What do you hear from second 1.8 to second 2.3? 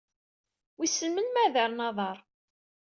aḍar?